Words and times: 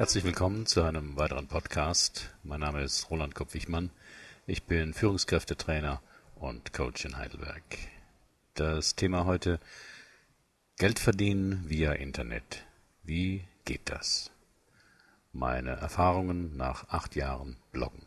Herzlich 0.00 0.24
willkommen 0.24 0.64
zu 0.64 0.82
einem 0.82 1.18
weiteren 1.18 1.46
Podcast. 1.46 2.30
Mein 2.42 2.60
Name 2.60 2.82
ist 2.82 3.10
Roland 3.10 3.34
Kopp-Wichmann. 3.34 3.90
Ich 4.46 4.62
bin 4.62 4.94
Führungskräftetrainer 4.94 6.00
und 6.36 6.72
Coach 6.72 7.04
in 7.04 7.18
Heidelberg. 7.18 7.62
Das 8.54 8.96
Thema 8.96 9.26
heute 9.26 9.60
Geld 10.78 10.98
verdienen 11.00 11.68
via 11.68 11.92
Internet. 11.92 12.64
Wie 13.02 13.44
geht 13.66 13.90
das? 13.90 14.30
Meine 15.34 15.72
Erfahrungen 15.72 16.56
nach 16.56 16.88
acht 16.88 17.14
Jahren 17.14 17.58
Bloggen. 17.70 18.06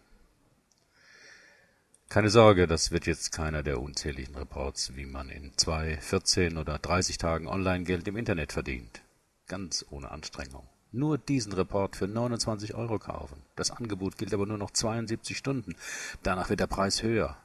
Keine 2.09 2.31
Sorge, 2.31 2.65
das 2.65 2.89
wird 2.89 3.05
jetzt 3.05 3.31
keiner 3.31 3.61
der 3.61 3.79
unzähligen 3.79 4.35
Reports, 4.35 4.95
wie 4.95 5.05
man 5.05 5.29
in 5.29 5.55
zwei, 5.57 5.97
14 5.97 6.57
oder 6.57 6.79
30 6.79 7.19
Tagen 7.19 7.47
Online-Geld 7.47 8.07
im 8.07 8.17
Internet 8.17 8.51
verdient. 8.51 9.03
Ganz 9.45 9.85
ohne 9.91 10.09
Anstrengung. 10.09 10.67
Nur 10.93 11.17
diesen 11.17 11.53
Report 11.53 11.95
für 11.95 12.07
29 12.07 12.75
Euro 12.75 12.99
kaufen. 12.99 13.41
Das 13.55 13.71
Angebot 13.71 14.17
gilt 14.17 14.33
aber 14.33 14.45
nur 14.45 14.59
noch 14.59 14.71
72 14.71 15.35
Stunden. 15.35 15.75
Danach 16.21 16.49
wird 16.49 16.59
der 16.59 16.67
Preis 16.67 17.01
höher. 17.01 17.35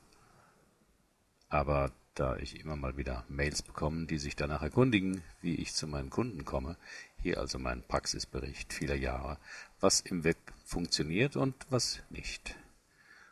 Aber 1.49 1.91
da 2.15 2.37
ich 2.37 2.61
immer 2.61 2.77
mal 2.77 2.99
wieder 2.99 3.25
Mails 3.29 3.63
bekomme, 3.63 4.05
die 4.07 4.19
sich 4.19 4.37
danach 4.37 4.63
erkundigen, 4.63 5.23
wie 5.41 5.55
ich 5.55 5.73
zu 5.73 5.87
meinen 5.87 6.11
Kunden 6.11 6.45
komme, 6.45 6.77
hier 7.23 7.39
also 7.39 7.59
mein 7.59 7.83
Praxisbericht 7.83 8.73
vieler 8.73 8.97
Jahre, 8.97 9.39
was 9.81 10.03
im 10.03 10.25
Web 10.25 10.37
funktioniert 10.65 11.37
und 11.37 11.55
was 11.71 12.01
nicht. 12.11 12.55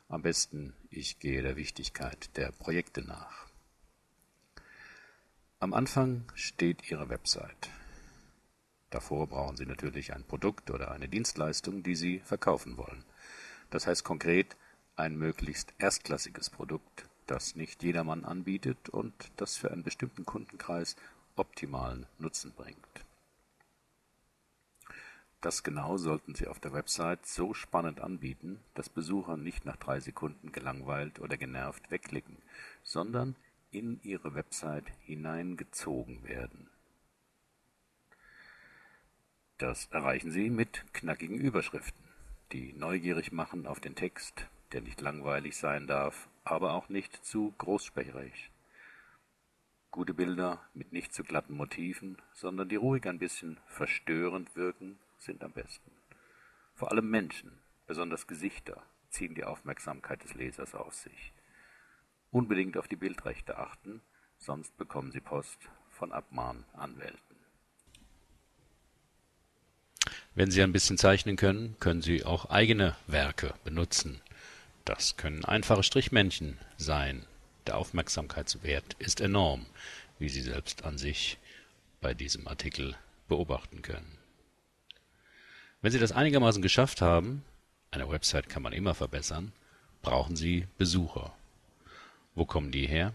Am 0.09 0.23
besten, 0.23 0.73
ich 0.89 1.19
gehe 1.19 1.43
der 1.43 1.57
Wichtigkeit 1.57 2.35
der 2.37 2.53
Projekte 2.53 3.03
nach. 3.03 3.47
Am 5.59 5.75
Anfang 5.75 6.25
steht 6.35 6.91
Ihre 6.91 7.11
Website. 7.11 7.69
Davor 8.91 9.27
brauchen 9.27 9.57
Sie 9.57 9.67
natürlich 9.67 10.15
ein 10.15 10.25
Produkt 10.25 10.71
oder 10.71 10.93
eine 10.93 11.09
Dienstleistung, 11.09 11.83
die 11.83 11.97
Sie 11.97 12.21
verkaufen 12.21 12.77
wollen. 12.77 13.05
Das 13.71 13.87
heißt 13.87 14.05
konkret 14.05 14.57
ein 14.95 15.17
möglichst 15.17 15.75
erstklassiges 15.79 16.51
Produkt, 16.51 17.09
das 17.27 17.57
nicht 17.57 17.83
jedermann 17.83 18.25
anbietet 18.25 18.89
und 18.89 19.13
das 19.37 19.57
für 19.57 19.71
einen 19.71 19.83
bestimmten 19.83 20.25
Kundenkreis 20.25 20.97
optimalen 21.35 22.07
Nutzen 22.19 22.53
bringt. 22.53 23.05
Das 25.41 25.63
genau 25.63 25.97
sollten 25.97 26.35
Sie 26.35 26.47
auf 26.47 26.61
der 26.61 26.73
Website 26.73 27.27
so 27.27 27.55
spannend 27.55 28.01
anbieten, 28.01 28.61
dass 28.75 28.89
Besucher 28.89 29.37
nicht 29.37 29.65
nach 29.65 29.77
drei 29.77 30.01
Sekunden 30.01 30.51
gelangweilt 30.51 31.21
oder 31.21 31.37
genervt 31.37 31.91
wegklicken, 31.91 32.39
sondern 32.83 33.37
in 33.71 34.01
Ihre 34.03 34.35
Website 34.35 34.87
hineingezogen 35.01 36.25
werden. 36.25 36.71
Das 39.59 39.87
erreichen 39.87 40.31
Sie 40.31 40.51
mit 40.51 40.85
knackigen 40.93 41.39
Überschriften, 41.39 42.05
die 42.53 42.75
neugierig 42.75 43.33
machen 43.33 43.67
auf 43.67 43.81
den 43.81 43.95
Text, 43.95 44.49
der 44.73 44.83
nicht 44.83 45.01
langweilig 45.01 45.57
sein 45.57 45.87
darf, 45.87 46.29
aber 46.45 46.75
auch 46.75 46.91
nicht 46.91 47.25
zu 47.25 47.55
großsprecherig. 47.57 48.51
Gute 49.91 50.13
Bilder 50.13 50.61
mit 50.75 50.93
nicht 50.93 51.15
zu 51.15 51.25
glatten 51.25 51.55
Motiven, 51.55 52.19
sondern 52.35 52.69
die 52.69 52.77
ruhig 52.77 53.07
ein 53.07 53.19
bisschen 53.19 53.59
verstörend 53.67 54.55
wirken, 54.57 54.99
sind 55.17 55.43
am 55.43 55.53
besten. 55.53 55.91
Vor 56.75 56.93
allem 56.93 57.09
Menschen, 57.09 57.51
besonders 57.87 58.27
Gesichter, 58.27 58.83
ziehen 59.09 59.35
die 59.35 59.45
Aufmerksamkeit 59.45 60.23
des 60.23 60.35
Lesers 60.35 60.75
auf 60.75 60.93
sich. 60.93 61.33
Unbedingt 62.31 62.77
auf 62.77 62.89
die 62.89 62.97
Bildrechte 62.97 63.57
achten, 63.57 64.03
sonst 64.37 64.77
bekommen 64.77 65.13
Sie 65.13 65.21
Post 65.21 65.71
von 65.89 66.13
Abmahnanwälten. 66.13 67.26
Wenn 70.37 70.51
Sie 70.51 70.63
ein 70.63 70.73
bisschen 70.73 70.99
zeichnen 70.99 71.37
können, 71.37 71.77
können 71.81 72.03
Sie 72.03 72.23
auch 72.23 72.51
eigene 72.51 72.95
Werke 73.07 73.55
benutzen. 73.65 74.21
Das 74.85 75.17
können 75.17 75.47
einfache 75.47 75.83
Strichmännchen 75.83 76.59
sein. 76.77 77.25
Der 77.67 77.79
Aufmerksamkeitswert 77.79 78.97
ist 78.99 79.23
enorm, 79.23 79.65
wie 80.19 80.29
Sie 80.29 80.43
selbst 80.43 80.85
an 80.85 80.99
sich 80.99 81.39
bei 82.03 82.13
diesem 82.13 82.47
Artikel 82.49 82.97
beobachten 83.29 83.81
können. 83.81 84.19
Wenn 85.81 85.93
Sie 85.93 85.99
das 85.99 86.13
einigermaßen 86.13 86.61
geschafft 86.61 87.01
haben, 87.01 87.43
eine 87.91 88.11
Website 88.11 88.51
kann 88.51 88.63
man 88.63 88.75
immer 88.75 88.95
verbessern, 88.95 89.53
brauchen 90.03 90.37
Sie 90.37 90.67
Besucher. 90.77 91.35
Wo 92.35 92.45
kommen 92.45 92.73
die 92.73 92.87
her? 92.87 93.15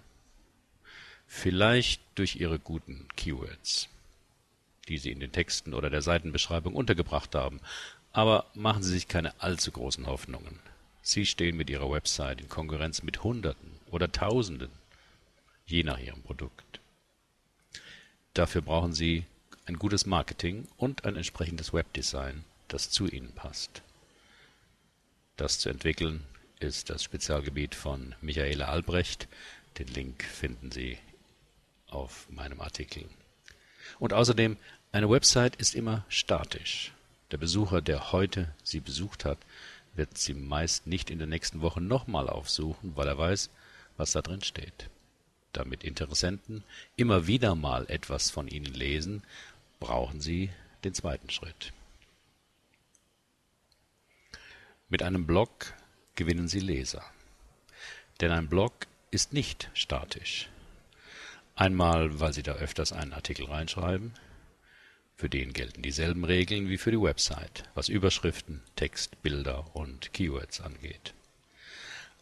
Vielleicht 1.27 2.01
durch 2.15 2.37
Ihre 2.37 2.57
guten 2.57 3.07
Keywords 3.15 3.89
die 4.91 4.97
Sie 4.97 5.12
in 5.12 5.22
den 5.22 5.31
Texten 5.31 5.74
oder 5.74 5.90
der 5.90 6.02
Seitenbeschreibung 6.02 6.75
untergebracht 6.75 7.34
haben. 7.34 7.62
Aber 8.12 8.46
machen 8.53 8.84
Sie 8.84 8.91
sich 8.91 9.07
keine 9.07 9.40
allzu 9.41 9.72
großen 9.72 10.06
Hoffnungen. 10.06 10.59
Sie 11.02 11.25
stehen 11.25 11.56
mit 11.56 11.69
Ihrer 11.69 11.90
Website 11.90 12.41
in 12.41 12.50
Konkurrenz 12.50 13.02
mit 13.02 13.24
Hunderten 13.24 13.72
oder 13.90 14.12
Tausenden, 14.12 14.69
je 15.66 15.84
nach 15.84 15.97
Ihrem 15.97 16.22
Produkt. 16.22 16.81
Dafür 18.34 18.62
brauchen 18.62 18.94
Sie 18.94 19.24
ein 19.66 19.79
gutes 19.79 20.06
Marketing 20.06 20.68
und 20.75 21.06
ein 21.06 21.16
entsprechendes 21.16 21.73
Webdesign, 21.73 22.44
das 22.68 22.90
zu 22.90 23.08
Ihnen 23.08 23.31
passt. 23.31 23.81
Das 25.38 25.59
zu 25.59 25.69
entwickeln 25.69 26.25
ist 26.59 26.90
das 26.90 27.02
Spezialgebiet 27.02 27.75
von 27.75 28.13
Michaela 28.19 28.68
Albrecht. 28.68 29.29
Den 29.78 29.88
Link 29.88 30.23
finden 30.23 30.69
Sie 30.69 30.97
auf 31.88 32.28
meinem 32.29 32.59
Artikel. 32.59 33.06
Und 34.00 34.13
außerdem, 34.13 34.58
eine 34.91 35.09
Website 35.09 35.56
ist 35.56 35.75
immer 35.75 36.06
statisch. 36.09 36.91
Der 37.31 37.38
Besucher, 37.38 37.81
der 37.81 38.12
heute 38.12 38.53
sie 38.63 38.79
besucht 38.79 39.25
hat, 39.25 39.38
wird 39.94 40.18
sie 40.18 40.34
meist 40.34 40.88
nicht 40.88 41.09
in 41.09 41.18
der 41.18 41.28
nächsten 41.28 41.62
Woche 41.62 41.81
nochmal 41.81 42.29
aufsuchen, 42.29 42.96
weil 42.96 43.07
er 43.07 43.18
weiß, 43.18 43.50
was 43.97 44.12
da 44.12 44.22
drin 44.22 44.41
steht. 44.41 44.90
Damit 45.53 45.84
Interessenten 45.84 46.63
immer 46.96 47.28
wieder 47.28 47.56
mal 47.56 47.85
etwas 47.90 48.29
von 48.29 48.47
Ihnen 48.47 48.74
lesen, 48.74 49.24
brauchen 49.79 50.22
Sie 50.22 50.50
den 50.84 50.94
zweiten 50.94 51.29
Schritt. 51.29 51.73
Mit 54.90 55.03
einem 55.03 55.25
Blog 55.25 55.73
gewinnen 56.16 56.47
Sie 56.47 56.59
Leser. 56.59 57.03
Denn 58.19 58.31
ein 58.31 58.47
Blog 58.47 58.73
ist 59.09 59.34
nicht 59.34 59.69
statisch. 59.73 60.50
Einmal, 61.56 62.19
weil 62.19 62.34
Sie 62.34 62.44
da 62.44 62.53
öfters 62.53 62.94
einen 62.94 63.13
Artikel 63.13 63.46
reinschreiben. 63.46 64.13
Für 65.21 65.29
den 65.29 65.53
gelten 65.53 65.83
dieselben 65.83 66.25
Regeln 66.25 66.67
wie 66.67 66.79
für 66.79 66.89
die 66.89 66.99
Website, 66.99 67.65
was 67.75 67.89
Überschriften, 67.89 68.63
Text, 68.75 69.21
Bilder 69.21 69.67
und 69.75 70.13
Keywords 70.13 70.61
angeht. 70.61 71.13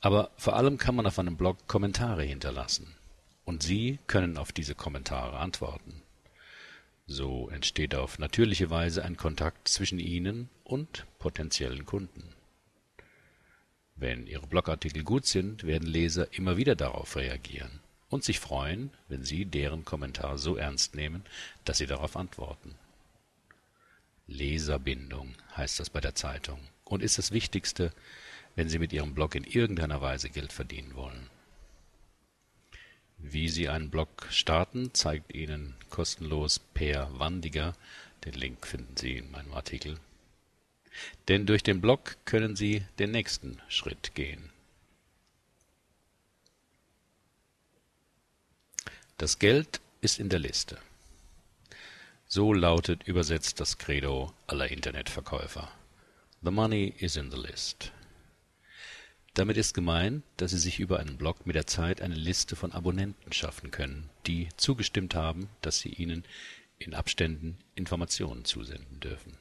Aber 0.02 0.32
vor 0.36 0.58
allem 0.58 0.78
kann 0.78 0.96
man 0.96 1.08
auf 1.08 1.18
einem 1.18 1.38
Blog 1.38 1.66
Kommentare 1.66 2.24
hinterlassen. 2.24 2.94
Und 3.46 3.64
Sie 3.64 4.00
können 4.08 4.38
auf 4.38 4.52
diese 4.52 4.76
Kommentare 4.76 5.38
antworten. 5.38 6.02
So 7.08 7.48
entsteht 7.48 7.96
auf 7.96 8.20
natürliche 8.20 8.70
Weise 8.70 9.06
ein 9.06 9.16
Kontakt 9.16 9.70
zwischen 9.70 10.00
Ihnen 10.00 10.50
und 10.66 11.06
potenziellen 11.20 11.86
Kunden. 11.86 12.34
Wenn 13.96 14.28
Ihre 14.28 14.46
Blogartikel 14.46 15.06
gut 15.06 15.26
sind, 15.26 15.64
werden 15.64 15.88
Leser 15.88 16.34
immer 16.34 16.58
wieder 16.58 16.76
darauf 16.76 17.16
reagieren 17.16 17.80
und 18.10 18.26
sich 18.26 18.42
freuen, 18.42 18.92
wenn 19.08 19.24
Sie 19.24 19.46
deren 19.46 19.86
Kommentar 19.86 20.38
so 20.38 20.58
ernst 20.58 20.96
nehmen, 20.96 21.24
dass 21.64 21.78
Sie 21.78 21.88
darauf 21.88 22.18
antworten. 22.18 22.76
Leserbindung 24.30 25.34
heißt 25.58 25.80
das 25.80 25.90
bei 25.90 26.00
der 26.00 26.16
Zeitung 26.16 26.60
und 26.86 27.04
ist 27.04 27.18
das 27.18 27.32
Wichtigste, 27.32 27.92
wenn 28.56 28.70
Sie 28.70 28.80
mit 28.80 28.94
Ihrem 28.94 29.14
Blog 29.14 29.36
in 29.36 29.44
irgendeiner 29.44 30.02
Weise 30.02 30.30
Geld 30.30 30.54
verdienen 30.54 30.96
wollen. 30.96 31.30
Wie 33.18 33.50
Sie 33.50 33.68
einen 33.68 33.90
Blog 33.90 34.28
starten, 34.30 34.94
zeigt 34.94 35.34
Ihnen 35.34 35.76
kostenlos 35.90 36.60
Per 36.60 37.20
Wandiger. 37.20 37.76
Den 38.24 38.34
Link 38.34 38.66
finden 38.66 38.96
Sie 38.96 39.18
in 39.18 39.32
meinem 39.32 39.54
Artikel. 39.54 40.00
Denn 41.28 41.46
durch 41.46 41.64
den 41.64 41.82
Blog 41.82 42.18
können 42.26 42.56
Sie 42.56 42.84
den 42.98 43.12
nächsten 43.12 43.62
Schritt 43.68 44.16
gehen. 44.16 44.50
Das 49.18 49.38
Geld 49.38 49.82
ist 50.02 50.20
in 50.20 50.30
der 50.30 50.40
Liste. 50.40 50.78
So 52.32 52.54
lautet 52.54 53.08
übersetzt 53.08 53.60
das 53.60 53.80
Credo 53.80 54.32
aller 54.46 54.70
Internetverkäufer. 54.70 55.68
The 56.44 56.52
money 56.52 56.94
is 57.00 57.16
in 57.16 57.32
the 57.32 57.38
list. 57.38 57.92
Damit 59.34 59.58
ist 59.58 59.74
gemeint, 59.74 60.24
dass 60.38 60.52
Sie 60.52 60.60
sich 60.60 60.80
über 60.80 61.00
einen 61.00 61.18
Blog 61.18 61.48
mit 61.48 61.56
der 61.56 61.66
Zeit 61.66 62.04
eine 62.04 62.14
Liste 62.14 62.56
von 62.56 62.72
Abonnenten 62.72 63.34
schaffen 63.34 63.72
können, 63.72 64.12
die 64.28 64.48
zugestimmt 64.58 65.16
haben, 65.16 65.50
dass 65.62 65.80
Sie 65.80 65.90
ihnen 65.90 66.24
in 66.78 66.94
Abständen 66.94 67.58
Informationen 67.74 68.46
zusenden 68.46 69.00
dürfen. 69.00 69.36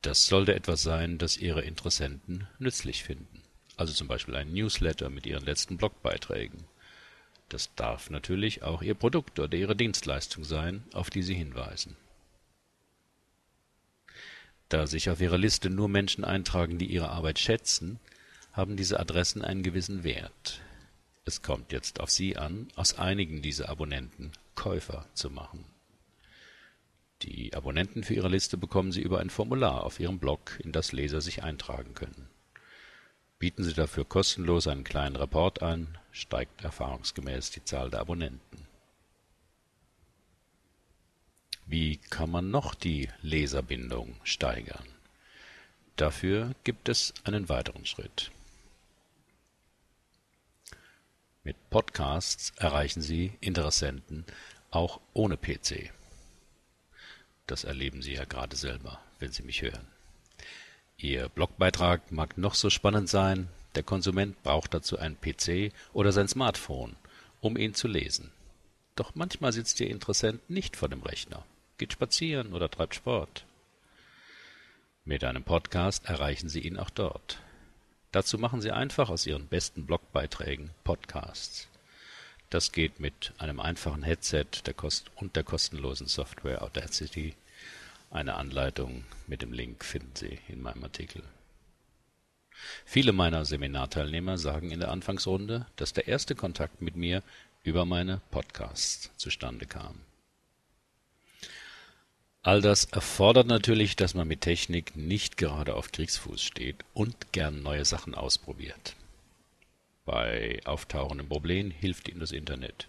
Das 0.00 0.26
sollte 0.26 0.54
etwas 0.54 0.84
sein, 0.84 1.18
das 1.18 1.38
Ihre 1.38 1.62
Interessenten 1.62 2.46
nützlich 2.60 3.02
finden, 3.02 3.42
also 3.76 3.92
zum 3.92 4.06
Beispiel 4.06 4.36
ein 4.36 4.52
Newsletter 4.52 5.10
mit 5.10 5.26
Ihren 5.26 5.44
letzten 5.44 5.76
Blogbeiträgen 5.76 6.68
das 7.52 7.74
darf 7.74 8.10
natürlich 8.10 8.62
auch 8.62 8.82
Ihr 8.82 8.94
Produkt 8.94 9.38
oder 9.38 9.56
Ihre 9.56 9.76
Dienstleistung 9.76 10.44
sein, 10.44 10.82
auf 10.92 11.10
die 11.10 11.22
Sie 11.22 11.34
hinweisen. 11.34 11.96
Da 14.68 14.86
sich 14.86 15.10
auf 15.10 15.20
Ihrer 15.20 15.36
Liste 15.36 15.68
nur 15.68 15.88
Menschen 15.88 16.24
eintragen, 16.24 16.78
die 16.78 16.86
Ihre 16.86 17.10
Arbeit 17.10 17.38
schätzen, 17.38 18.00
haben 18.52 18.76
diese 18.76 18.98
Adressen 18.98 19.42
einen 19.42 19.62
gewissen 19.62 20.02
Wert. 20.02 20.60
Es 21.24 21.42
kommt 21.42 21.72
jetzt 21.72 22.00
auf 22.00 22.10
Sie 22.10 22.36
an, 22.36 22.68
aus 22.74 22.98
einigen 22.98 23.42
dieser 23.42 23.68
Abonnenten 23.68 24.32
Käufer 24.54 25.06
zu 25.12 25.30
machen. 25.30 25.64
Die 27.22 27.54
Abonnenten 27.54 28.02
für 28.02 28.14
Ihre 28.14 28.28
Liste 28.28 28.56
bekommen 28.56 28.92
Sie 28.92 29.02
über 29.02 29.20
ein 29.20 29.30
Formular 29.30 29.84
auf 29.84 30.00
Ihrem 30.00 30.18
Blog, 30.18 30.58
in 30.64 30.72
das 30.72 30.92
Leser 30.92 31.20
sich 31.20 31.42
eintragen 31.42 31.94
können. 31.94 32.31
Bieten 33.42 33.64
Sie 33.64 33.74
dafür 33.74 34.04
kostenlos 34.04 34.68
einen 34.68 34.84
kleinen 34.84 35.16
Report 35.16 35.62
ein, 35.62 35.98
steigt 36.12 36.62
erfahrungsgemäß 36.62 37.50
die 37.50 37.64
Zahl 37.64 37.90
der 37.90 37.98
Abonnenten. 37.98 38.68
Wie 41.66 41.96
kann 41.96 42.30
man 42.30 42.52
noch 42.52 42.76
die 42.76 43.08
Leserbindung 43.20 44.14
steigern? 44.22 44.86
Dafür 45.96 46.54
gibt 46.62 46.88
es 46.88 47.14
einen 47.24 47.48
weiteren 47.48 47.84
Schritt. 47.84 48.30
Mit 51.42 51.56
Podcasts 51.68 52.52
erreichen 52.58 53.02
Sie 53.02 53.36
Interessenten 53.40 54.24
auch 54.70 55.00
ohne 55.14 55.36
PC. 55.36 55.90
Das 57.48 57.64
erleben 57.64 58.02
Sie 58.02 58.12
ja 58.12 58.24
gerade 58.24 58.54
selber, 58.54 59.00
wenn 59.18 59.32
Sie 59.32 59.42
mich 59.42 59.62
hören. 59.62 59.91
Ihr 61.02 61.28
Blogbeitrag 61.28 62.10
mag 62.10 62.38
noch 62.38 62.54
so 62.54 62.70
spannend 62.70 63.08
sein, 63.08 63.48
der 63.74 63.82
Konsument 63.82 64.42
braucht 64.42 64.72
dazu 64.72 64.98
einen 64.98 65.20
PC 65.20 65.72
oder 65.92 66.12
sein 66.12 66.28
Smartphone, 66.28 66.96
um 67.40 67.56
ihn 67.56 67.74
zu 67.74 67.88
lesen. 67.88 68.30
Doch 68.96 69.14
manchmal 69.14 69.52
sitzt 69.52 69.80
Ihr 69.80 69.90
Interessent 69.90 70.48
nicht 70.48 70.76
vor 70.76 70.88
dem 70.88 71.02
Rechner 71.02 71.44
geht 71.82 71.94
spazieren 71.94 72.52
oder 72.52 72.70
treibt 72.70 72.94
Sport. 72.94 73.44
Mit 75.04 75.24
einem 75.24 75.42
Podcast 75.42 76.04
erreichen 76.04 76.48
Sie 76.48 76.60
ihn 76.60 76.78
auch 76.78 76.90
dort. 76.90 77.40
Dazu 78.12 78.38
machen 78.38 78.60
Sie 78.60 78.70
einfach 78.70 79.10
aus 79.10 79.26
Ihren 79.26 79.48
besten 79.48 79.84
Blogbeiträgen 79.84 80.70
Podcasts. 80.84 81.66
Das 82.50 82.70
geht 82.70 83.00
mit 83.00 83.32
einem 83.38 83.58
einfachen 83.58 84.04
Headset 84.04 84.46
der 84.64 84.76
und 85.16 85.34
der 85.34 85.42
kostenlosen 85.42 86.06
Software 86.06 86.62
Audacity. 86.62 87.34
Eine 88.12 88.34
Anleitung 88.34 89.04
mit 89.26 89.40
dem 89.40 89.54
Link 89.54 89.82
finden 89.86 90.14
Sie 90.14 90.38
in 90.48 90.60
meinem 90.60 90.84
Artikel. 90.84 91.22
Viele 92.84 93.12
meiner 93.12 93.46
Seminarteilnehmer 93.46 94.36
sagen 94.36 94.70
in 94.70 94.80
der 94.80 94.90
Anfangsrunde, 94.90 95.64
dass 95.76 95.94
der 95.94 96.08
erste 96.08 96.34
Kontakt 96.34 96.82
mit 96.82 96.94
mir 96.94 97.22
über 97.62 97.86
meine 97.86 98.20
Podcasts 98.30 99.10
zustande 99.16 99.64
kam. 99.64 99.98
All 102.42 102.60
das 102.60 102.84
erfordert 102.84 103.46
natürlich, 103.46 103.96
dass 103.96 104.12
man 104.12 104.28
mit 104.28 104.42
Technik 104.42 104.94
nicht 104.94 105.38
gerade 105.38 105.74
auf 105.74 105.90
Kriegsfuß 105.90 106.42
steht 106.42 106.84
und 106.92 107.32
gern 107.32 107.62
neue 107.62 107.86
Sachen 107.86 108.14
ausprobiert. 108.14 108.94
Bei 110.04 110.60
auftauchenden 110.66 111.30
Problemen 111.30 111.70
hilft 111.70 112.10
Ihnen 112.10 112.20
das 112.20 112.32
Internet. 112.32 112.88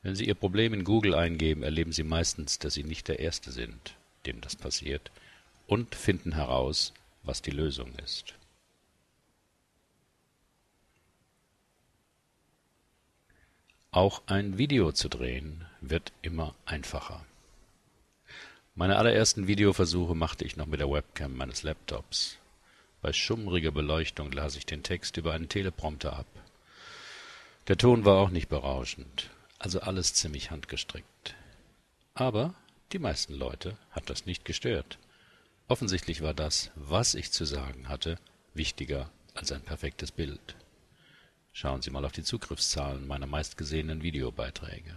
Wenn 0.00 0.14
Sie 0.14 0.26
Ihr 0.26 0.36
Problem 0.36 0.72
in 0.72 0.84
Google 0.84 1.14
eingeben, 1.14 1.62
erleben 1.62 1.92
Sie 1.92 2.04
meistens, 2.04 2.58
dass 2.58 2.72
Sie 2.72 2.84
nicht 2.84 3.08
der 3.08 3.18
Erste 3.18 3.52
sind, 3.52 3.97
dem 4.28 4.40
das 4.40 4.56
passiert, 4.56 5.10
und 5.66 5.94
finden 5.94 6.32
heraus, 6.32 6.92
was 7.22 7.42
die 7.42 7.50
Lösung 7.50 7.92
ist. 8.04 8.34
Auch 13.90 14.22
ein 14.26 14.58
Video 14.58 14.92
zu 14.92 15.08
drehen 15.08 15.64
wird 15.80 16.12
immer 16.22 16.54
einfacher. 16.66 17.24
Meine 18.74 18.96
allerersten 18.96 19.48
Videoversuche 19.48 20.14
machte 20.14 20.44
ich 20.44 20.56
noch 20.56 20.66
mit 20.66 20.78
der 20.78 20.90
Webcam 20.90 21.36
meines 21.36 21.62
Laptops. 21.62 22.38
Bei 23.00 23.12
schummriger 23.12 23.72
Beleuchtung 23.72 24.30
las 24.30 24.56
ich 24.56 24.66
den 24.66 24.82
Text 24.82 25.16
über 25.16 25.32
einen 25.32 25.48
Teleprompter 25.48 26.12
ab. 26.12 26.26
Der 27.66 27.76
Ton 27.76 28.04
war 28.04 28.18
auch 28.18 28.30
nicht 28.30 28.48
berauschend, 28.48 29.30
also 29.58 29.80
alles 29.80 30.14
ziemlich 30.14 30.50
handgestrickt. 30.50 31.34
Aber 32.14 32.54
die 32.92 32.98
meisten 32.98 33.34
Leute 33.34 33.76
hat 33.90 34.08
das 34.08 34.26
nicht 34.26 34.44
gestört. 34.44 34.98
Offensichtlich 35.68 36.22
war 36.22 36.34
das, 36.34 36.70
was 36.74 37.14
ich 37.14 37.32
zu 37.32 37.44
sagen 37.44 37.88
hatte, 37.88 38.18
wichtiger 38.54 39.10
als 39.34 39.52
ein 39.52 39.60
perfektes 39.60 40.10
Bild. 40.10 40.56
Schauen 41.52 41.82
Sie 41.82 41.90
mal 41.90 42.04
auf 42.04 42.12
die 42.12 42.22
Zugriffszahlen 42.22 43.06
meiner 43.06 43.26
meistgesehenen 43.26 44.02
Videobeiträge. 44.02 44.96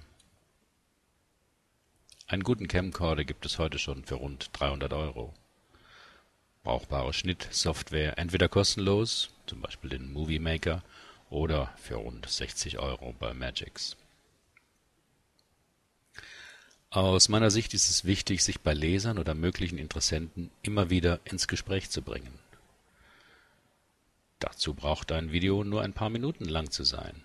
Einen 2.28 2.44
guten 2.44 2.70
Camcorder 2.70 3.26
gibt 3.26 3.46
es 3.46 3.60
heute 3.60 3.78
schon 3.78 4.06
für 4.06 4.16
rund 4.16 4.50
300 4.54 4.94
Euro. 4.94 5.34
Brauchbare 6.64 7.12
Schnittsoftware 7.12 8.18
entweder 8.18 8.48
kostenlos, 8.48 9.32
zum 9.48 9.60
Beispiel 9.60 9.90
den 9.90 10.14
Movie 10.14 10.40
Maker, 10.40 10.84
oder 11.30 11.74
für 11.78 11.96
rund 11.96 12.30
60 12.30 12.80
Euro 12.80 13.14
bei 13.20 13.34
Magix. 13.34 13.98
Aus 16.94 17.30
meiner 17.30 17.52
Sicht 17.52 17.74
ist 17.74 17.90
es 17.90 18.04
wichtig, 18.04 18.44
sich 18.44 18.60
bei 18.60 18.74
Lesern 18.74 19.18
oder 19.18 19.34
möglichen 19.34 19.78
Interessenten 19.78 20.52
immer 20.62 20.90
wieder 20.90 21.22
ins 21.24 21.48
Gespräch 21.48 21.90
zu 21.90 22.02
bringen. 22.02 22.38
Dazu 24.40 24.74
braucht 24.74 25.14
ein 25.14 25.32
Video 25.32 25.64
nur 25.64 25.84
ein 25.84 25.94
paar 25.94 26.10
Minuten 26.10 26.44
lang 26.44 26.70
zu 26.70 26.84
sein. 26.84 27.24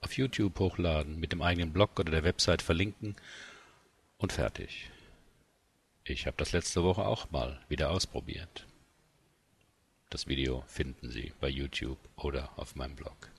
Auf 0.00 0.16
YouTube 0.16 0.58
hochladen, 0.58 1.20
mit 1.20 1.30
dem 1.30 1.42
eigenen 1.42 1.72
Blog 1.72 2.00
oder 2.00 2.10
der 2.10 2.24
Website 2.24 2.60
verlinken 2.60 3.14
und 4.18 4.32
fertig. 4.32 4.90
Ich 6.02 6.26
habe 6.26 6.36
das 6.36 6.50
letzte 6.50 6.82
Woche 6.82 7.06
auch 7.06 7.30
mal 7.30 7.60
wieder 7.68 7.90
ausprobiert. 7.90 8.66
Das 10.10 10.26
Video 10.26 10.64
finden 10.66 11.08
Sie 11.08 11.32
bei 11.38 11.48
YouTube 11.48 11.98
oder 12.16 12.50
auf 12.58 12.74
meinem 12.74 12.96
Blog. 12.96 13.30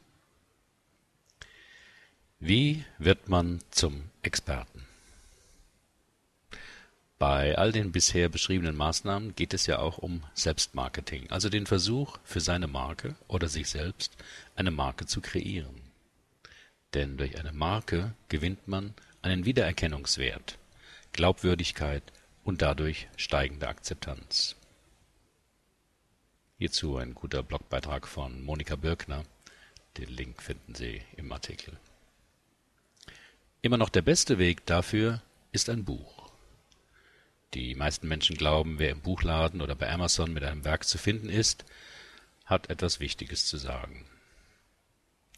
Wie 2.39 2.85
wird 2.97 3.27
man 3.27 3.59
zum 3.71 4.09
Experten? 4.21 4.84
Bei 7.17 7.57
all 7.57 7.71
den 7.71 7.91
bisher 7.93 8.27
beschriebenen 8.27 8.75
Maßnahmen 8.75 9.35
geht 9.35 9.53
es 9.53 9.67
ja 9.67 9.79
auch 9.79 9.97
um 9.97 10.23
Selbstmarketing, 10.33 11.29
also 11.29 11.49
den 11.49 11.65
Versuch, 11.65 12.17
für 12.25 12.41
seine 12.41 12.67
Marke 12.67 13.15
oder 13.27 13.47
sich 13.47 13.69
selbst 13.69 14.17
eine 14.55 14.71
Marke 14.71 15.05
zu 15.05 15.21
kreieren. 15.21 15.81
Denn 16.93 17.17
durch 17.17 17.39
eine 17.39 17.53
Marke 17.53 18.13
gewinnt 18.27 18.67
man 18.67 18.93
einen 19.21 19.45
Wiedererkennungswert 19.45 20.57
Glaubwürdigkeit 21.13 22.03
und 22.43 22.61
dadurch 22.61 23.07
steigende 23.15 23.69
Akzeptanz. 23.69 24.57
Hierzu 26.57 26.97
ein 26.97 27.15
guter 27.15 27.41
Blogbeitrag 27.41 28.05
von 28.05 28.43
Monika 28.43 28.75
Birkner. 28.75 29.23
Den 29.97 30.09
Link 30.09 30.41
finden 30.43 30.75
Sie 30.75 31.01
im 31.15 31.31
Artikel. 31.31 31.77
Immer 33.61 33.77
noch 33.77 33.87
der 33.87 34.01
beste 34.01 34.37
Weg 34.39 34.65
dafür 34.65 35.21
ist 35.53 35.69
ein 35.69 35.85
Buch. 35.85 36.24
Die 37.55 37.73
meisten 37.73 38.07
Menschen 38.07 38.37
glauben, 38.37 38.77
wer 38.77 38.91
im 38.91 39.01
Buchladen 39.01 39.61
oder 39.61 39.73
bei 39.75 39.91
Amazon 39.91 40.31
mit 40.31 40.43
einem 40.43 40.63
Werk 40.63 40.83
zu 40.83 40.97
finden 40.97 41.29
ist, 41.29 41.65
hat 42.45 42.69
etwas 42.69 42.99
Wichtiges 42.99 43.47
zu 43.47 43.57
sagen. 43.57 44.05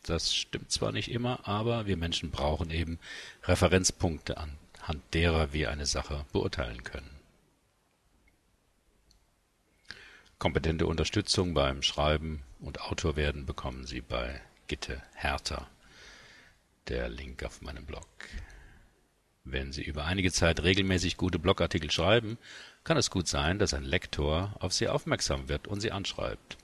Das 0.03 0.35
stimmt 0.35 0.71
zwar 0.71 0.91
nicht 0.91 1.09
immer, 1.09 1.47
aber 1.47 1.85
wir 1.85 1.95
Menschen 1.95 2.31
brauchen 2.31 2.71
eben 2.71 2.99
Referenzpunkte 3.43 4.37
an 4.37 4.57
anhand 4.87 5.13
derer 5.13 5.51
wir 5.51 5.69
eine 5.69 5.85
Sache 5.85 6.25
beurteilen 6.31 6.83
können. 6.83 7.09
Kompetente 10.39 10.87
Unterstützung 10.87 11.53
beim 11.53 11.81
Schreiben 11.81 12.43
und 12.59 12.79
Autorwerden 12.81 13.45
bekommen 13.45 13.85
Sie 13.85 14.01
bei 14.01 14.41
Gitte 14.67 15.01
Hertha. 15.15 15.67
Der 16.87 17.09
Link 17.09 17.43
auf 17.43 17.61
meinem 17.61 17.85
Blog. 17.85 18.07
Wenn 19.49 19.71
Sie 19.71 19.83
über 19.83 20.03
einige 20.03 20.33
Zeit 20.33 20.61
regelmäßig 20.63 21.15
gute 21.15 21.39
Blogartikel 21.39 21.89
schreiben, 21.89 22.37
kann 22.83 22.97
es 22.97 23.09
gut 23.09 23.29
sein, 23.29 23.59
dass 23.59 23.73
ein 23.73 23.85
Lektor 23.85 24.53
auf 24.59 24.73
Sie 24.73 24.89
aufmerksam 24.89 25.47
wird 25.47 25.69
und 25.69 25.79
Sie 25.79 25.93
anschreibt. 25.93 26.57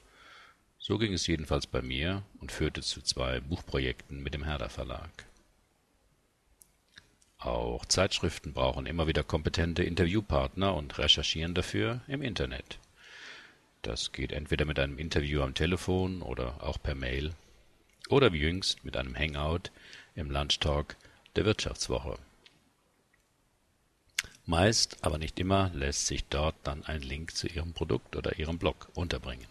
So 0.80 0.98
ging 0.98 1.14
es 1.14 1.26
jedenfalls 1.26 1.66
bei 1.66 1.82
mir 1.82 2.24
und 2.42 2.52
führte 2.52 2.82
zu 2.82 3.02
zwei 3.02 3.40
Buchprojekten 3.40 4.22
mit 4.22 4.34
dem 4.34 4.44
Herder 4.44 4.68
Verlag. 4.68 5.10
Auch 7.38 7.86
Zeitschriften 7.86 8.52
brauchen 8.52 8.86
immer 8.86 9.08
wieder 9.08 9.24
kompetente 9.24 9.84
Interviewpartner 9.84 10.76
und 10.76 10.98
recherchieren 10.98 11.54
dafür 11.54 12.02
im 12.08 12.22
Internet. 12.22 12.80
Das 13.82 14.12
geht 14.12 14.34
entweder 14.34 14.66
mit 14.66 14.78
einem 14.78 15.00
Interview 15.00 15.42
am 15.42 15.54
Telefon 15.54 16.22
oder 16.22 16.62
auch 16.62 16.84
per 16.84 16.96
Mail 16.96 17.32
oder 18.10 18.34
wie 18.34 18.40
jüngst 18.40 18.84
mit 18.84 18.98
einem 18.98 19.16
Hangout 19.18 19.72
im 20.16 20.30
Lunchtalk 20.30 20.98
der 21.38 21.46
Wirtschaftswoche. 21.46 22.18
Meist, 24.46 24.98
aber 25.02 25.18
nicht 25.18 25.40
immer, 25.40 25.70
lässt 25.74 26.08
sich 26.08 26.26
dort 26.26 26.56
dann 26.64 26.84
ein 26.86 27.02
Link 27.02 27.36
zu 27.36 27.48
Ihrem 27.48 27.74
Produkt 27.74 28.16
oder 28.16 28.38
Ihrem 28.38 28.58
Blog 28.58 28.90
unterbringen. 28.94 29.48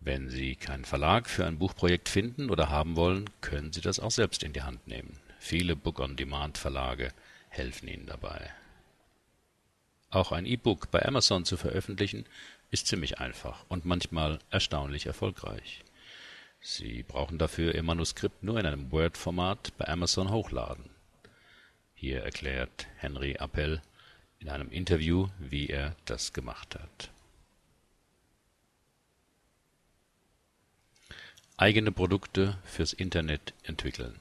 Wenn 0.00 0.30
Sie 0.30 0.56
keinen 0.56 0.84
Verlag 0.84 1.28
für 1.28 1.46
ein 1.46 1.58
Buchprojekt 1.58 2.08
finden 2.08 2.50
oder 2.50 2.70
haben 2.70 2.96
wollen, 2.96 3.28
können 3.40 3.72
Sie 3.72 3.82
das 3.82 4.00
auch 4.00 4.10
selbst 4.10 4.42
in 4.42 4.52
die 4.52 4.62
Hand 4.62 4.88
nehmen. 4.88 5.20
Viele 5.38 5.76
Book-on-Demand-Verlage 5.76 7.12
helfen 7.50 7.88
Ihnen 7.88 8.06
dabei. 8.06 8.50
Auch 10.10 10.32
ein 10.32 10.46
E-Book 10.46 10.90
bei 10.90 11.04
Amazon 11.04 11.44
zu 11.44 11.56
veröffentlichen, 11.56 12.24
ist 12.70 12.86
ziemlich 12.86 13.18
einfach 13.18 13.64
und 13.68 13.84
manchmal 13.84 14.38
erstaunlich 14.50 15.06
erfolgreich. 15.06 15.84
Sie 16.60 17.02
brauchen 17.02 17.38
dafür 17.38 17.74
Ihr 17.74 17.82
Manuskript 17.82 18.42
nur 18.42 18.58
in 18.58 18.66
einem 18.66 18.90
Word-Format 18.90 19.72
bei 19.76 19.86
Amazon 19.88 20.30
hochladen. 20.30 20.88
Hier 22.02 22.24
erklärt 22.24 22.88
Henry 22.96 23.36
Appel 23.36 23.80
in 24.40 24.48
einem 24.48 24.72
Interview, 24.72 25.28
wie 25.38 25.68
er 25.68 25.94
das 26.04 26.32
gemacht 26.32 26.74
hat. 26.74 27.12
Eigene 31.56 31.92
Produkte 31.92 32.58
fürs 32.64 32.92
Internet 32.92 33.54
entwickeln. 33.62 34.18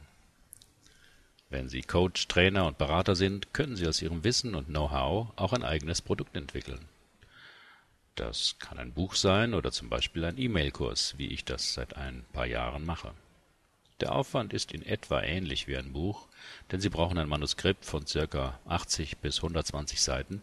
Wenn 1.49 1.69
Sie 1.69 1.81
Coach, 1.81 2.27
Trainer 2.27 2.67
und 2.67 2.77
Berater 2.77 3.15
sind, 3.15 3.51
können 3.51 3.75
Sie 3.75 3.87
aus 3.87 3.99
Ihrem 3.99 4.23
Wissen 4.23 4.53
und 4.53 4.67
Know-how 4.67 5.33
auch 5.35 5.51
ein 5.51 5.63
eigenes 5.63 6.03
Produkt 6.03 6.35
entwickeln. 6.35 6.87
Das 8.13 8.59
kann 8.59 8.77
ein 8.77 8.93
Buch 8.93 9.15
sein 9.15 9.55
oder 9.55 9.71
zum 9.71 9.89
Beispiel 9.89 10.23
ein 10.25 10.37
E-Mail-Kurs, 10.37 11.15
wie 11.17 11.29
ich 11.29 11.45
das 11.45 11.73
seit 11.73 11.97
ein 11.97 12.25
paar 12.31 12.45
Jahren 12.45 12.85
mache. 12.85 13.15
Der 14.01 14.15
Aufwand 14.15 14.51
ist 14.51 14.71
in 14.71 14.81
etwa 14.81 15.21
ähnlich 15.21 15.67
wie 15.67 15.77
ein 15.77 15.93
Buch, 15.93 16.27
denn 16.71 16.81
Sie 16.81 16.89
brauchen 16.89 17.19
ein 17.19 17.29
Manuskript 17.29 17.85
von 17.85 18.05
ca. 18.05 18.59
80 18.65 19.19
bis 19.19 19.37
120 19.37 20.01
Seiten, 20.01 20.41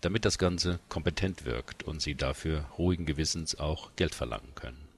damit 0.00 0.24
das 0.24 0.38
Ganze 0.38 0.78
kompetent 0.88 1.44
wirkt 1.44 1.82
und 1.82 2.00
Sie 2.00 2.14
dafür 2.14 2.66
ruhigen 2.78 3.06
Gewissens 3.06 3.58
auch 3.58 3.90
Geld 3.96 4.14
verlangen 4.14 4.54
können. 4.54 4.88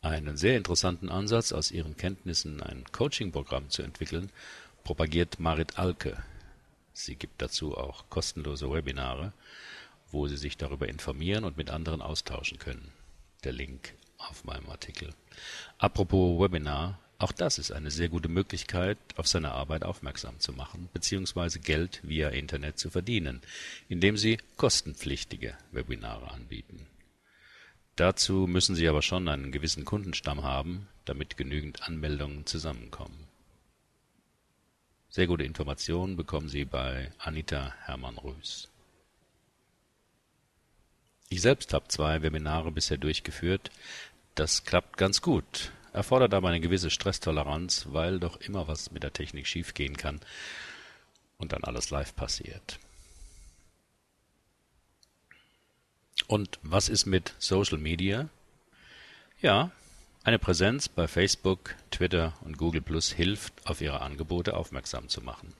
Einen 0.00 0.36
sehr 0.36 0.56
interessanten 0.56 1.08
Ansatz, 1.08 1.52
aus 1.52 1.70
ihren 1.70 1.96
Kenntnissen 1.96 2.60
ein 2.60 2.84
Coaching-Programm 2.90 3.70
zu 3.70 3.82
entwickeln, 3.82 4.30
propagiert 4.82 5.38
Marit 5.38 5.78
Alke. 5.78 6.20
Sie 6.92 7.14
gibt 7.14 7.40
dazu 7.40 7.78
auch 7.78 8.10
kostenlose 8.10 8.68
Webinare, 8.68 9.32
wo 10.10 10.26
Sie 10.26 10.36
sich 10.36 10.56
darüber 10.56 10.88
informieren 10.88 11.44
und 11.44 11.56
mit 11.56 11.70
anderen 11.70 12.02
austauschen 12.02 12.58
können. 12.58 12.90
Der 13.44 13.52
Link 13.52 13.94
auf 14.28 14.44
meinem 14.44 14.68
Artikel. 14.70 15.14
Apropos 15.78 16.40
Webinar, 16.40 16.98
auch 17.18 17.32
das 17.32 17.58
ist 17.58 17.70
eine 17.70 17.90
sehr 17.90 18.08
gute 18.08 18.28
Möglichkeit, 18.28 18.98
auf 19.16 19.28
seine 19.28 19.52
Arbeit 19.52 19.84
aufmerksam 19.84 20.40
zu 20.40 20.52
machen 20.52 20.88
bzw. 20.92 21.58
Geld 21.60 22.00
via 22.02 22.30
Internet 22.30 22.78
zu 22.78 22.90
verdienen, 22.90 23.42
indem 23.88 24.16
Sie 24.16 24.38
kostenpflichtige 24.56 25.56
Webinare 25.70 26.30
anbieten. 26.30 26.86
Dazu 27.96 28.46
müssen 28.46 28.74
Sie 28.74 28.88
aber 28.88 29.02
schon 29.02 29.28
einen 29.28 29.52
gewissen 29.52 29.84
Kundenstamm 29.84 30.42
haben, 30.42 30.88
damit 31.04 31.36
genügend 31.36 31.82
Anmeldungen 31.82 32.46
zusammenkommen. 32.46 33.28
Sehr 35.08 35.26
gute 35.26 35.44
Informationen 35.44 36.16
bekommen 36.16 36.48
Sie 36.48 36.64
bei 36.64 37.12
Anita 37.18 37.74
Hermann-Rüß. 37.84 38.68
Ich 41.28 41.40
selbst 41.40 41.72
habe 41.72 41.88
zwei 41.88 42.22
Webinare 42.22 42.70
bisher 42.72 42.96
durchgeführt. 42.96 43.70
Das 44.34 44.64
klappt 44.64 44.96
ganz 44.96 45.20
gut, 45.20 45.72
erfordert 45.92 46.32
aber 46.32 46.48
eine 46.48 46.60
gewisse 46.60 46.90
Stresstoleranz, 46.90 47.88
weil 47.90 48.18
doch 48.18 48.40
immer 48.40 48.66
was 48.66 48.90
mit 48.90 49.02
der 49.02 49.12
Technik 49.12 49.46
schiefgehen 49.46 49.96
kann 49.96 50.20
und 51.36 51.52
dann 51.52 51.64
alles 51.64 51.90
live 51.90 52.16
passiert. 52.16 52.78
Und 56.28 56.58
was 56.62 56.88
ist 56.88 57.04
mit 57.04 57.34
Social 57.38 57.78
Media? 57.78 58.28
Ja, 59.42 59.70
eine 60.24 60.38
Präsenz 60.38 60.88
bei 60.88 61.08
Facebook, 61.08 61.74
Twitter 61.90 62.34
und 62.42 62.56
Google 62.56 62.80
Plus 62.80 63.12
hilft, 63.12 63.66
auf 63.66 63.80
ihre 63.80 64.00
Angebote 64.00 64.56
aufmerksam 64.56 65.08
zu 65.08 65.20
machen. 65.20 65.52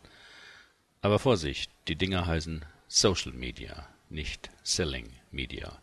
Aber 1.01 1.19
Vorsicht, 1.19 1.71
die 1.89 1.97
Dinger 1.97 2.27
heißen 2.27 2.65
Social 2.87 3.33
Media, 3.33 3.89
nicht 4.09 4.51
Selling 4.63 5.11
Media. 5.33 5.82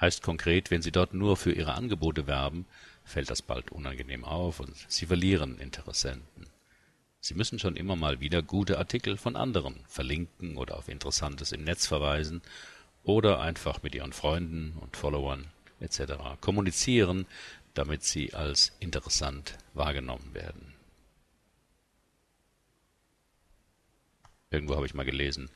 Heißt 0.00 0.22
konkret, 0.22 0.70
wenn 0.70 0.82
Sie 0.82 0.92
dort 0.92 1.12
nur 1.12 1.36
für 1.36 1.52
Ihre 1.52 1.74
Angebote 1.74 2.26
werben, 2.26 2.66
fällt 3.04 3.30
das 3.30 3.42
bald 3.42 3.70
unangenehm 3.70 4.24
auf 4.24 4.60
und 4.60 4.74
Sie 4.88 5.06
verlieren 5.06 5.58
Interessenten. 5.58 6.46
Sie 7.20 7.34
müssen 7.34 7.58
schon 7.58 7.76
immer 7.76 7.96
mal 7.96 8.20
wieder 8.20 8.42
gute 8.42 8.78
Artikel 8.78 9.18
von 9.18 9.36
anderen 9.36 9.84
verlinken 9.86 10.56
oder 10.56 10.78
auf 10.78 10.88
Interessantes 10.88 11.52
im 11.52 11.64
Netz 11.64 11.86
verweisen 11.86 12.40
oder 13.04 13.40
einfach 13.40 13.82
mit 13.82 13.94
ihren 13.94 14.14
Freunden 14.14 14.72
und 14.80 14.96
Followern 14.96 15.46
etc. 15.80 16.14
kommunizieren, 16.40 17.26
damit 17.74 18.04
sie 18.04 18.32
als 18.32 18.72
interessant 18.80 19.58
wahrgenommen 19.74 20.32
werden. 20.32 20.74
Irgendwo 24.50 24.76
habe 24.76 24.86
ich 24.86 24.94
mal 24.94 25.04
gelesen, 25.04 25.50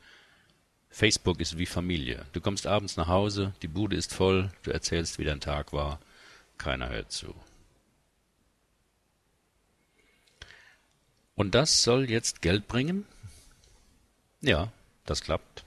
Facebook 0.95 1.41
ist 1.41 1.57
wie 1.57 1.65
Familie. 1.65 2.25
Du 2.31 2.39
kommst 2.39 2.67
abends 2.67 2.95
nach 2.95 3.09
Hause, 3.09 3.53
die 3.61 3.67
Bude 3.67 3.97
ist 3.97 4.13
voll, 4.13 4.49
du 4.63 4.71
erzählst, 4.71 5.19
wie 5.19 5.25
dein 5.25 5.41
Tag 5.41 5.73
war, 5.73 5.99
keiner 6.57 6.87
hört 6.87 7.11
zu. 7.11 7.35
Und 11.35 11.53
das 11.53 11.83
soll 11.83 12.09
jetzt 12.09 12.41
Geld 12.41 12.69
bringen? 12.69 13.05
Ja, 14.39 14.71
das 15.05 15.19
klappt. 15.19 15.65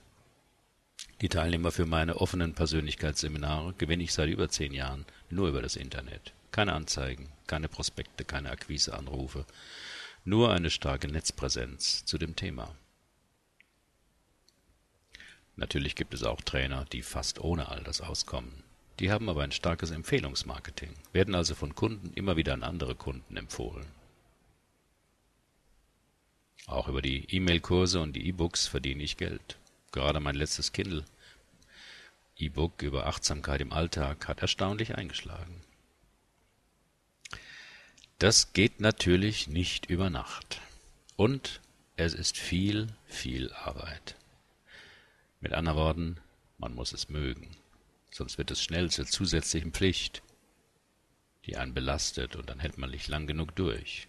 Die 1.20 1.28
Teilnehmer 1.28 1.72
für 1.72 1.84
meine 1.84 2.16
offenen 2.16 2.54
Persönlichkeitsseminare 2.54 3.74
gewinne 3.76 4.04
ich 4.04 4.14
seit 4.14 4.30
über 4.30 4.48
zehn 4.48 4.72
Jahren 4.72 5.04
nur 5.28 5.48
über 5.48 5.60
das 5.60 5.76
Internet. 5.76 6.32
Keine 6.52 6.72
Anzeigen, 6.72 7.28
keine 7.46 7.68
Prospekte, 7.68 8.24
keine 8.24 8.50
Akquiseanrufe, 8.50 9.44
nur 10.24 10.54
eine 10.54 10.70
starke 10.70 11.06
Netzpräsenz 11.06 12.06
zu 12.06 12.16
dem 12.16 12.34
Thema. 12.34 12.74
Natürlich 15.58 15.96
gibt 15.96 16.14
es 16.14 16.22
auch 16.22 16.40
Trainer, 16.40 16.84
die 16.92 17.02
fast 17.02 17.40
ohne 17.40 17.68
all 17.68 17.82
das 17.82 18.00
auskommen. 18.00 18.62
Die 19.00 19.10
haben 19.10 19.28
aber 19.28 19.42
ein 19.42 19.50
starkes 19.50 19.90
Empfehlungsmarketing, 19.90 20.94
werden 21.12 21.34
also 21.34 21.56
von 21.56 21.74
Kunden 21.74 22.12
immer 22.14 22.36
wieder 22.36 22.54
an 22.54 22.62
andere 22.62 22.94
Kunden 22.94 23.36
empfohlen. 23.36 23.86
Auch 26.66 26.86
über 26.86 27.02
die 27.02 27.26
E-Mail-Kurse 27.34 28.00
und 28.00 28.12
die 28.14 28.28
E-Books 28.28 28.68
verdiene 28.68 29.02
ich 29.02 29.16
Geld. 29.16 29.58
Gerade 29.90 30.20
mein 30.20 30.36
letztes 30.36 30.72
Kindle 30.72 31.04
E-Book 32.36 32.82
über 32.82 33.06
Achtsamkeit 33.06 33.60
im 33.60 33.72
Alltag 33.72 34.28
hat 34.28 34.40
erstaunlich 34.40 34.94
eingeschlagen. 34.94 35.60
Das 38.20 38.52
geht 38.52 38.80
natürlich 38.80 39.48
nicht 39.48 39.86
über 39.86 40.08
Nacht. 40.08 40.60
Und 41.16 41.60
es 41.96 42.14
ist 42.14 42.36
viel, 42.36 42.86
viel 43.06 43.52
Arbeit. 43.54 44.17
Mit 45.40 45.52
anderen 45.52 45.78
Worten, 45.78 46.16
man 46.58 46.74
muss 46.74 46.92
es 46.92 47.08
mögen, 47.08 47.48
sonst 48.10 48.38
wird 48.38 48.50
es 48.50 48.62
schnell 48.62 48.90
zur 48.90 49.06
zusätzlichen 49.06 49.72
Pflicht, 49.72 50.22
die 51.46 51.56
einen 51.56 51.74
belastet 51.74 52.36
und 52.36 52.50
dann 52.50 52.60
hält 52.60 52.78
man 52.78 52.90
nicht 52.90 53.08
lang 53.08 53.26
genug 53.26 53.54
durch. 53.54 54.08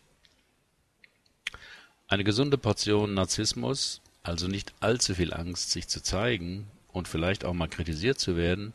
Eine 2.07 2.23
gesunde 2.23 2.57
Portion 2.57 3.13
Narzissmus 3.13 4.01
also 4.23 4.47
nicht 4.47 4.73
allzu 4.79 5.15
viel 5.15 5.33
Angst, 5.33 5.71
sich 5.71 5.87
zu 5.87 6.01
zeigen 6.01 6.69
und 6.89 7.07
vielleicht 7.07 7.45
auch 7.45 7.53
mal 7.53 7.69
kritisiert 7.69 8.19
zu 8.19 8.35
werden, 8.35 8.73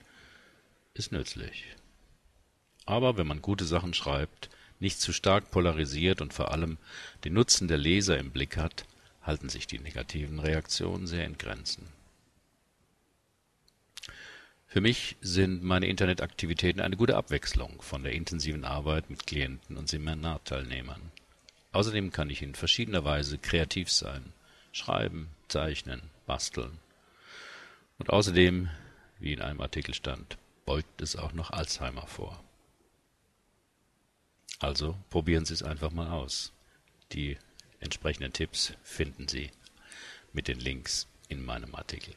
ist 0.95 1.13
nützlich. 1.13 1.65
Aber 2.87 3.17
wenn 3.17 3.27
man 3.27 3.43
gute 3.43 3.65
Sachen 3.65 3.95
schreibt, 3.95 4.51
nicht 4.81 5.01
zu 5.01 5.13
stark 5.13 5.51
polarisiert 5.51 6.21
und 6.21 6.35
vor 6.35 6.51
allem 6.51 6.79
den 7.25 7.35
Nutzen 7.35 7.69
der 7.69 7.79
Leser 7.79 8.19
im 8.19 8.31
Blick 8.31 8.57
hat, 8.57 8.85
halten 9.23 9.49
sich 9.49 9.67
die 9.67 9.79
negativen 9.79 10.39
Reaktionen 10.39 11.07
sehr 11.07 11.25
in 11.25 11.39
Grenzen. 11.39 11.89
Für 14.75 14.81
mich 14.81 15.15
sind 15.21 15.63
meine 15.63 15.87
Internetaktivitäten 15.87 16.81
eine 16.81 16.97
gute 16.97 17.17
Abwechslung 17.17 17.81
von 17.81 18.03
der 18.03 18.13
intensiven 18.13 18.65
Arbeit 18.65 19.09
mit 19.09 19.25
Klienten 19.25 19.77
und 19.77 19.89
Seminarteilnehmern. 19.89 21.13
Außerdem 21.71 22.11
kann 22.11 22.29
ich 22.29 22.43
in 22.43 22.57
verschiedener 22.57 23.05
Weise 23.05 23.39
kreativ 23.39 23.89
sein, 23.89 24.33
schreiben, 24.73 25.29
zeichnen, 25.47 26.03
basteln. 26.27 26.81
Und 27.99 28.11
außerdem, 28.11 28.69
wie 29.21 29.35
in 29.35 29.43
einem 29.43 29.61
Artikel 29.61 29.95
stand, 29.95 30.39
beugt 30.67 31.01
es 31.01 31.15
auch 31.15 31.35
noch 31.35 31.53
Alzheimer 31.53 32.09
vor. 32.09 32.43
Also 34.59 34.99
probieren 35.09 35.45
Sie 35.45 35.55
es 35.55 35.63
einfach 35.63 35.93
mal 35.93 36.11
aus. 36.11 36.53
Die 37.13 37.39
entsprechenden 37.79 38.33
Tipps 38.33 38.73
finden 38.83 39.29
Sie 39.29 39.53
mit 40.33 40.49
den 40.49 40.59
Links 40.59 41.07
in 41.29 41.45
meinem 41.45 41.77
Artikel. 41.77 42.17